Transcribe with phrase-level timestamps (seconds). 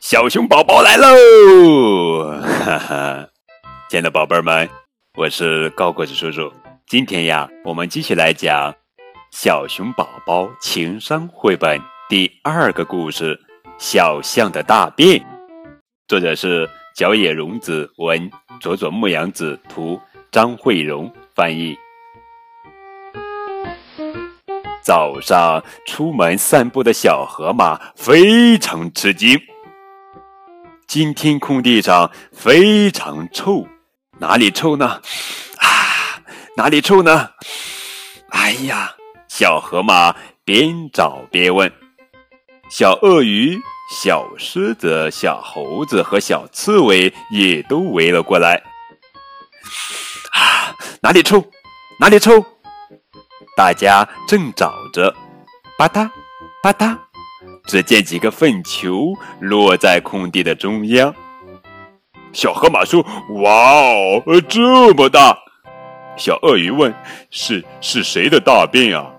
[0.00, 2.40] 小熊宝宝来喽！
[2.40, 3.28] 哈哈，
[3.90, 4.68] 亲爱的宝贝儿们，
[5.16, 6.52] 我是高个子叔叔。
[6.86, 8.72] 今天呀，我们继续来讲
[9.32, 13.34] 《小熊宝宝情商绘本》第二个故事
[13.78, 15.18] 《小象的大便》。
[16.06, 20.00] 作者是角野荣子文，佐佐木阳子图，
[20.30, 21.76] 张慧荣翻译。
[24.84, 29.40] 早上出门散步的小河马非常吃惊。
[30.86, 33.66] 今天空地上非常臭，
[34.18, 35.00] 哪里臭呢？
[35.56, 36.20] 啊，
[36.58, 37.30] 哪里臭呢？
[38.28, 38.94] 哎呀，
[39.26, 41.72] 小河马边找边问。
[42.68, 43.58] 小鳄鱼、
[43.90, 48.62] 小狮子、小猴子和小刺猬也都围了过来。
[50.32, 51.42] 啊，哪里臭？
[51.98, 52.44] 哪里臭？
[53.56, 55.14] 大家正找着，
[55.78, 56.10] 吧嗒，
[56.62, 56.98] 吧嗒。
[57.66, 61.14] 只见几个粪球落在空地的中央。
[62.32, 63.00] 小河马说
[63.42, 65.38] ：“哇哦，这么大！”
[66.18, 66.94] 小鳄鱼问
[67.30, 69.12] ：“是是谁的大便啊？”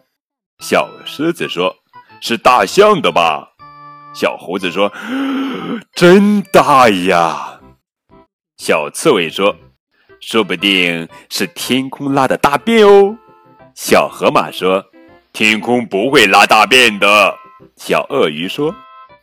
[0.60, 1.76] 小狮子说
[2.22, 3.54] ：“是大象的吧？”
[4.14, 4.92] 小猴子说
[5.96, 7.62] ：“真大呀！”
[8.58, 9.56] 小刺猬说
[10.22, 13.18] ：“说不定是天空拉的大便哦。”
[13.76, 14.86] 小河马说
[15.34, 17.36] ：“天空不会拉大便的。”
[17.76, 18.74] 小鳄鱼说：“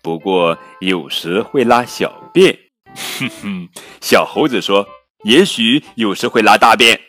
[0.03, 2.55] 不过有时会拉小便。”
[2.95, 3.69] 哼哼，
[4.03, 4.87] 小猴子说
[5.25, 7.01] ：“也许有时会拉大便。”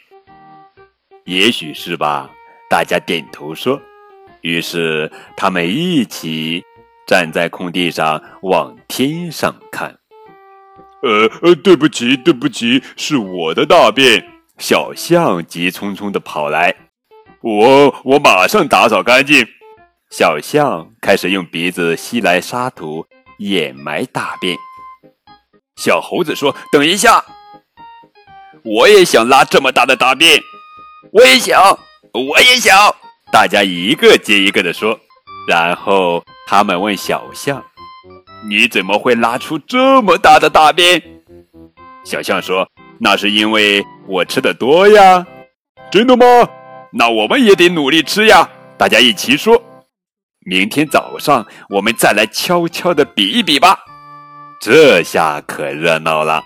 [1.25, 2.29] 也许是吧？
[2.69, 3.79] 大家点头说。
[4.39, 6.63] 于是他们一起
[7.05, 9.97] 站在空地上往天上看。
[11.01, 14.25] 呃呃，对不起，对不起，是我的大便。
[14.57, 16.73] 小象急匆匆的跑来，
[17.43, 19.45] 我我马上打扫干净。
[20.09, 23.05] 小象开始用鼻子吸来沙土，
[23.39, 24.55] 掩埋大便。
[25.75, 27.21] 小猴子说：“等一下，
[28.63, 30.39] 我也想拉这么大的大便。”
[31.11, 31.77] 我也想，
[32.13, 32.73] 我也想。
[33.29, 34.97] 大家一个接一个的说。
[35.45, 37.61] 然后他们问小象
[38.49, 41.03] ：“你怎么会拉出这么大的大便？”
[42.05, 42.65] 小象说
[43.01, 45.27] ：“那是因为我吃的多呀。”
[45.91, 46.25] 真的吗？
[46.95, 48.47] 那我们也得努力吃呀！
[48.77, 49.59] 大家一起说。
[50.45, 53.79] 明天早上我们再来悄悄的比一比吧，
[54.61, 56.43] 这下可热闹了。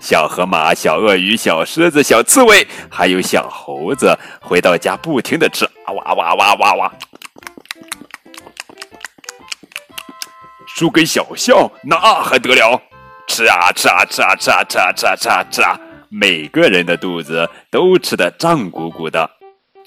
[0.00, 6.92] 小河马、小鳄鱼、小狮子、小刺猬，还有小猴子，回到家不停的吃啊，哇哇哇哇哇！
[10.68, 12.80] 输给小象那还得了？
[13.26, 15.80] 吃啊吃啊吃啊吃啊吃啊吃啊吃啊吃啊！
[16.08, 19.28] 每个人的肚子都吃得胀鼓鼓的，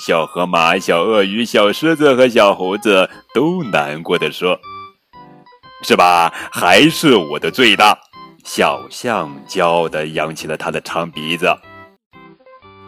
[0.00, 4.58] 小河马、小鳄鱼、小狮子和小猴子都难过的说
[5.84, 6.32] ：“是吧？
[6.50, 7.98] 还是我的最大。”
[8.42, 11.54] 小象骄傲的扬起了它的长鼻子。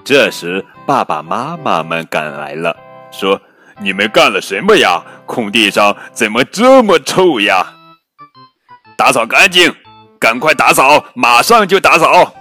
[0.03, 2.75] 这时，爸爸妈妈们赶来了，
[3.13, 3.39] 说
[3.79, 5.05] ：“你们干了什么呀？
[5.27, 7.75] 空地上怎么这么臭呀？”
[8.97, 9.75] 打扫干净，
[10.19, 12.35] 赶快打扫，马上就打扫！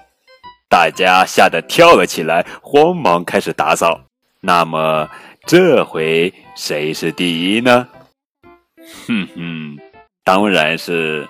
[0.70, 4.06] 大家吓得跳了起来，慌忙开始打扫。
[4.44, 5.08] 那么
[5.46, 7.88] 这回谁是第一呢？
[9.08, 9.78] 哼哼，
[10.24, 11.28] 当然是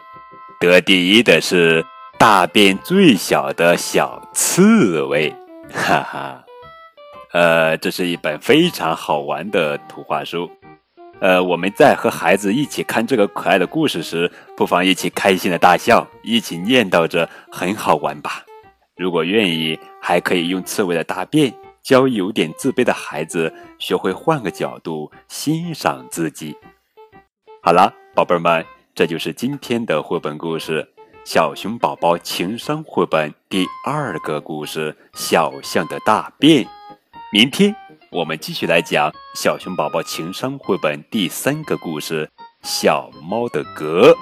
[0.61, 1.85] 得第一的是
[2.17, 5.29] 大便最小的小刺猬，
[5.73, 6.43] 哈哈。
[7.33, 10.49] 呃，这是一本非常好玩的图画书。
[11.19, 18.43] 呃，我们在和孩子一起看这个可爱的故事时，不妨一起开心的大笑，一起念叨着“很好玩吧”。
[18.95, 21.53] 如果愿意，还可以用刺猬的大便。
[21.83, 26.55] 教有点自卑的孩子学会换个角度欣赏自己。
[27.61, 30.87] 好了，宝贝儿们，这就是今天的绘本故事
[31.23, 36.65] 《小熊宝宝情商绘本》第二个故事《小象的大便》。
[37.31, 37.75] 明天
[38.11, 42.29] 我们继续来讲《小熊宝宝情商绘本》第三个故事
[42.67, 44.13] 《小猫的嗝》。